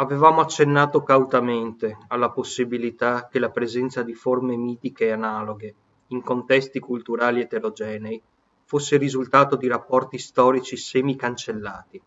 [0.00, 5.74] Avevamo accennato cautamente alla possibilità che la presenza di forme mitiche analoghe
[6.06, 8.18] in contesti culturali eterogenei
[8.64, 12.00] fosse risultato di rapporti storici semi-cancellati.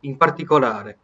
[0.00, 0.98] In particolare,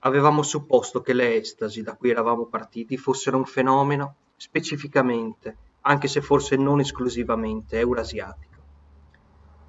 [0.00, 6.20] avevamo supposto che le estasi da cui eravamo partiti fossero un fenomeno specificamente, anche se
[6.20, 8.58] forse non esclusivamente, eurasiatico.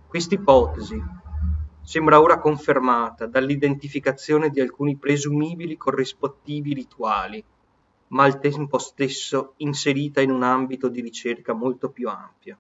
[0.08, 1.21] Quest'ipotesi
[1.84, 7.44] sembra ora confermata dall'identificazione di alcuni presumibili corrispettivi rituali,
[8.08, 12.58] ma al tempo stesso inserita in un ambito di ricerca molto più ampio.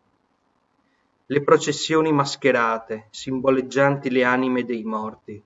[1.27, 5.41] Le processioni mascherate, simboleggianti le anime dei morti,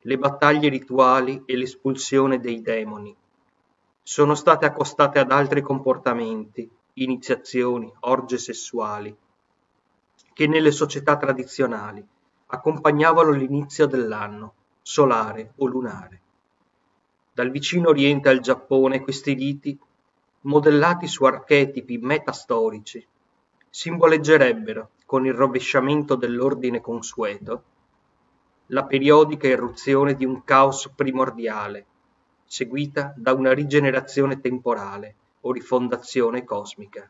[0.00, 3.14] le battaglie rituali e l'espulsione dei demoni,
[4.02, 9.14] sono state accostate ad altri comportamenti, iniziazioni, orge sessuali,
[10.32, 12.06] che nelle società tradizionali
[12.50, 16.20] accompagnavano l'inizio dell'anno, solare o lunare.
[17.32, 19.78] Dal vicino Oriente al Giappone questi riti,
[20.42, 23.06] modellati su archetipi metastorici,
[23.68, 27.62] simboleggerebbero, con il rovesciamento dell'ordine consueto,
[28.66, 31.86] la periodica irruzione di un caos primordiale,
[32.44, 37.08] seguita da una rigenerazione temporale o rifondazione cosmica.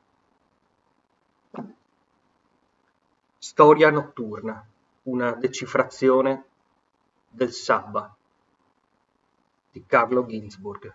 [3.39, 4.67] Storia notturna
[5.05, 6.45] una decifrazione
[7.29, 8.15] del Sabba
[9.71, 10.95] di Carlo Ginzburg.